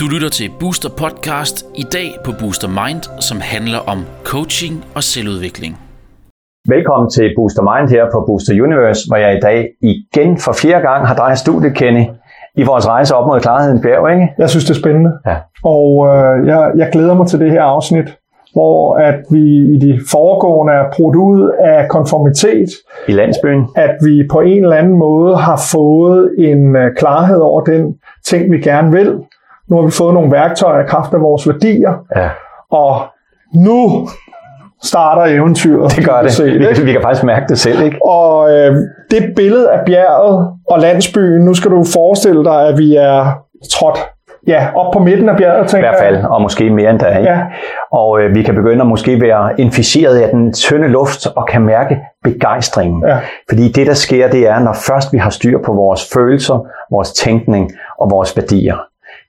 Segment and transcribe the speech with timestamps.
[0.00, 5.02] Du lytter til Booster Podcast i dag på Booster Mind, som handler om coaching og
[5.02, 5.78] selvudvikling.
[6.68, 10.82] Velkommen til Booster Mind her på Booster Universe, hvor jeg i dag igen for fjerde
[10.88, 12.04] gang har dig i studiet, Kenny,
[12.54, 14.26] i vores rejse op mod klarhedens bjerg, ikke?
[14.38, 15.12] Jeg synes, det er spændende.
[15.26, 15.36] Ja.
[15.64, 18.08] Og øh, jeg, jeg glæder mig til det her afsnit,
[18.56, 19.44] hvor at vi
[19.74, 22.68] i de foregående er brudt ud af konformitet,
[23.08, 23.64] I landsbyen.
[23.76, 27.94] at vi på en eller anden måde har fået en øh, klarhed over den
[28.26, 29.14] ting, vi gerne vil.
[29.68, 32.28] Nu har vi fået nogle værktøjer i kraft af vores værdier, Ja,
[32.70, 33.00] og
[33.54, 34.08] nu
[34.82, 35.96] starter eventyret.
[35.96, 36.32] det gør det.
[36.32, 36.74] Se, Vi, ikke?
[36.74, 37.98] kan- vi kan faktisk mærke det selv, ikke?
[38.06, 38.76] Og øh,
[39.10, 43.38] det billede af bjerget og landsbyen, nu skal du forestille dig, at vi er
[43.72, 43.98] trådt
[44.46, 47.18] ja, op på midten af bjerget, I tænker hvert fald, og måske mere end da,
[47.18, 47.30] ikke?
[47.30, 47.40] Ja.
[47.92, 51.62] Og øh, vi kan begynde at måske være inficeret af den tynde luft og kan
[51.62, 53.04] mærke begejstringen.
[53.08, 53.18] Ja.
[53.48, 57.12] Fordi det, der sker, det er, når først vi har styr på vores følelser, vores
[57.12, 58.76] tænkning og vores værdier.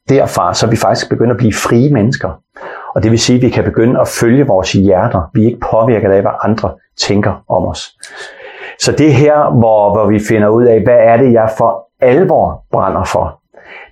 [0.09, 2.29] Derfra så er vi faktisk begyndt at blive frie mennesker.
[2.95, 5.29] Og det vil sige, at vi kan begynde at følge vores hjerter.
[5.33, 7.95] Vi er ikke påvirket af, hvad andre tænker om os.
[8.79, 11.87] Så det er her, hvor, hvor vi finder ud af, hvad er det, jeg for
[12.01, 13.39] alvor brænder for.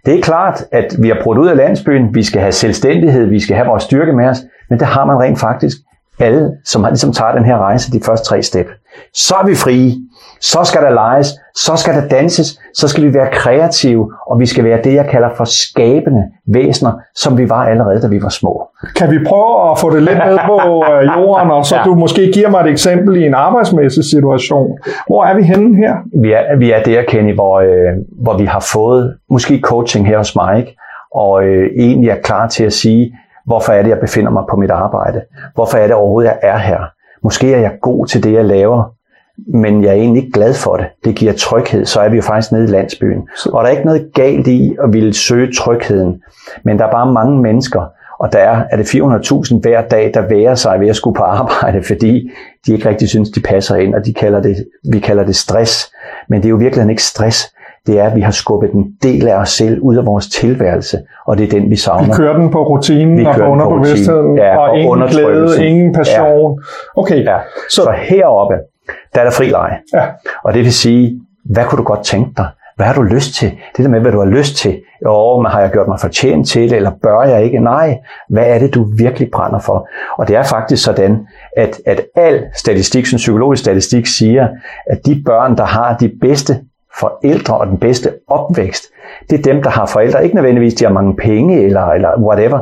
[0.06, 3.40] Det er klart, at vi har brudt ud af landsbyen, vi skal have selvstændighed, vi
[3.40, 4.38] skal have vores styrke med os,
[4.70, 5.78] men det har man rent faktisk
[6.20, 8.68] alle, som har, ligesom tager den her rejse, de første tre step.
[9.14, 9.92] Så er vi frie,
[10.42, 14.46] så skal der leges, så skal der danses, så skal vi være kreative, og vi
[14.46, 18.30] skal være det, jeg kalder for skabende væsener, som vi var allerede, da vi var
[18.30, 18.68] små.
[18.96, 21.82] Kan vi prøve at få det lidt ned på øh, jorden, og så Ja.
[21.82, 21.86] ja.
[21.86, 24.78] du måske giver mig et eksempel i en arbejdsmæssig situation.
[25.08, 25.96] Hvor er vi henne her?
[26.22, 30.18] Vi er, vi er der, Kenny, hvor, øh, hvor vi har fået måske coaching her
[30.18, 30.78] hos mig, ikke?
[31.16, 34.56] og øh, egentlig er klar til at sige, hvorfor er det, jeg befinder mig på
[34.56, 35.22] mit arbejde?
[35.56, 36.80] Hvorfor er det overhovedet, jeg er her?
[37.24, 38.84] Måske er jeg god til det, jeg laver,
[39.48, 40.86] men jeg er egentlig ikke glad for det.
[41.06, 43.28] Det giver tryghed, så er vi jo faktisk nede i landsbyen.
[43.46, 46.22] Og der er ikke noget galt i at ville søge trygheden,
[46.64, 47.82] men der er bare mange mennesker,
[48.20, 51.24] og der er, er det 400.000 hver dag, der værer sig ved at skulle på
[51.24, 52.32] arbejde, fordi
[52.68, 55.92] de ikke rigtig synes, de passer ind, og de kalder det, vi kalder det stress.
[56.30, 57.55] Men det er jo virkelig ikke stress.
[57.88, 60.98] Det er, at vi har skubbet en del af os selv ud af vores tilværelse,
[61.28, 62.16] og det er den, vi Vi savner.
[62.16, 64.38] kører den på rutinen Vi og på kører den på underbevidstheden, rutinen.
[64.38, 66.60] Ja, og og ingen glæde, ingen passion.
[66.98, 67.38] Okay, Ja.
[67.70, 68.56] så, Så heroppe,
[69.16, 69.78] der er der fri leg.
[69.94, 70.06] ja.
[70.44, 72.48] Og det vil sige, hvad kunne du godt tænke dig?
[72.76, 73.52] Hvad har du lyst til?
[73.78, 74.82] Det der med, hvad du har lyst til.
[75.06, 77.60] Jo, men har jeg gjort mig fortjent til det, eller bør jeg ikke?
[77.60, 77.98] Nej,
[78.30, 79.88] hvad er det, du virkelig brænder for?
[80.18, 81.18] Og det er faktisk sådan,
[81.58, 84.48] at, at al statistik, som psykologisk statistik siger,
[84.90, 86.54] at de børn, der har de bedste
[87.00, 88.84] forældre og den bedste opvækst,
[89.30, 90.24] det er dem, der har forældre.
[90.24, 92.60] Ikke nødvendigvis, de har mange penge eller, eller whatever.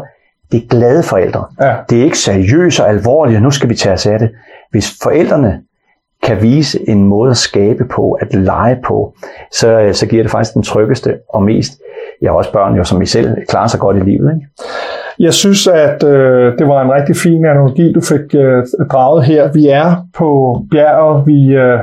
[0.52, 1.46] Det er glade forældre.
[1.62, 1.76] Ja.
[1.90, 4.30] Det er ikke seriøse og alvorlige, nu skal vi tage os af det.
[4.72, 5.62] Hvis forældrene
[6.24, 9.14] kan vise en måde at skabe på, at lege på,
[9.52, 11.72] så, så giver det faktisk den tryggeste og mest,
[12.22, 14.34] jeg har også børn jo, som I selv klarer sig godt i livet.
[14.36, 14.48] Ikke?
[15.20, 19.52] Jeg synes, at øh, det var en rigtig fin analogi, du fik øh, draget her.
[19.52, 21.80] Vi er på bjerget, vi øh,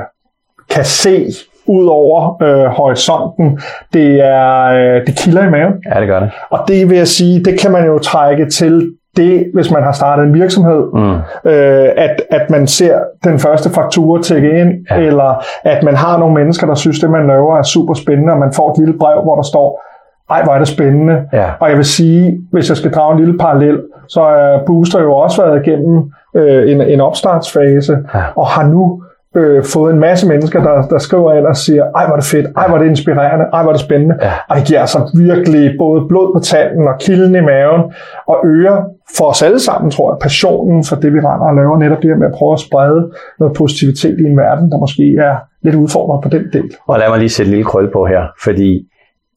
[0.69, 1.27] kan se
[1.67, 3.59] ud over øh, horisonten.
[3.93, 5.73] Det er øh, det kilder i maven.
[5.95, 6.29] Ja, det gør det.
[6.49, 9.91] Og det vil jeg sige, det kan man jo trække til det, hvis man har
[9.91, 11.11] startet en virksomhed, Mm.
[11.51, 14.97] øh, at, at man ser den første faktura tække ind, Ja.
[14.97, 18.39] eller at man har nogle mennesker, der synes, det man laver er super spændende, og
[18.39, 19.81] man får et lille brev, hvor der står,
[20.29, 21.21] ej, hvor er det spændende.
[21.33, 21.45] Ja.
[21.59, 25.13] Og jeg vil sige, hvis jeg skal drage en lille parallel, så er Booster jo
[25.15, 28.21] også været igennem øh, en, en opstartsfase, Ja.
[28.35, 29.03] og har nu
[29.35, 32.25] øh, fået en masse mennesker, der, der skriver ind og siger, ej hvor er det
[32.25, 34.15] fedt, ej hvor er det inspirerende, ej hvor er det spændende.
[34.21, 34.31] Ja.
[34.49, 37.81] Og det giver altså virkelig både blod på tanden og kilden i maven,
[38.27, 38.77] og øger
[39.17, 42.09] for os alle sammen, tror jeg, passionen for det, vi render og laver, netop det
[42.09, 45.75] her med at prøve at sprede noget positivitet i en verden, der måske er lidt
[45.75, 46.71] udfordret på den del.
[46.87, 48.87] Og lad mig lige sætte et lille krøl på her, fordi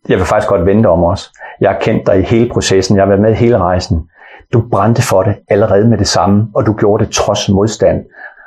[0.08, 1.32] jeg vil faktisk godt vente om os.
[1.60, 3.98] Jeg har kendt dig i hele processen, jeg har været med hele rejsen.
[4.52, 8.04] Du brændte for det allerede med det samme, og du gjorde det trods modstand.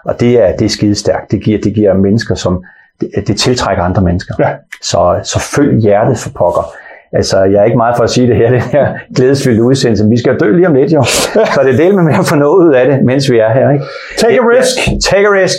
[0.07, 1.31] Og det er, det er skidestærkt.
[1.31, 2.63] Det giver, det giver mennesker, som
[3.01, 4.34] det, det tiltrækker andre mennesker.
[4.40, 4.50] Ja.
[4.81, 6.74] Så, så følg hjertet for pokker.
[7.12, 10.09] Altså, jeg er ikke meget for at sige det her, den her glædesfyldte udsendelse.
[10.09, 11.04] Vi skal dø lige om lidt, jo.
[11.54, 13.69] Så det er del med at få noget ud af det, mens vi er her.
[13.69, 13.86] Ikke?
[14.18, 14.77] Take a risk.
[15.12, 15.57] Take a risk.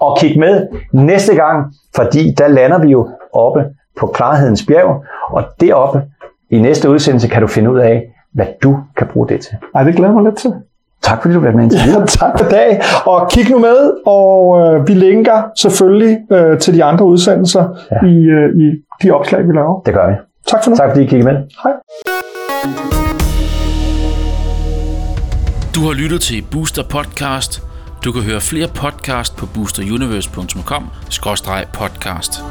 [0.00, 3.64] Og kig med næste gang, fordi der lander vi jo oppe
[4.00, 6.02] på klarhedens bjerg, og deroppe
[6.50, 9.56] i næste udsendelse kan du finde ud af, hvad du kan bruge det til.
[9.74, 10.52] Ej, det glæder mig lidt til.
[11.02, 12.00] Tak fordi du var med indtil videre.
[12.00, 12.80] Ja, tak for dag.
[13.06, 17.96] Og kig nu med, og øh, vi linker selvfølgelig øh, til de andre udsendelser Ja.
[18.02, 18.08] ja.
[18.12, 18.64] i, øh, i
[19.02, 19.80] de opslag, vi laver.
[19.86, 20.14] Det gør vi.
[20.46, 20.76] Tak for nu.
[20.76, 21.36] Tak fordi I kiggede med.
[21.62, 21.72] Hej.
[25.74, 27.62] Du har lyttet til Booster Podcast.
[28.04, 32.42] Du kan høre flere podcast på boosteruniverse.com-podcast.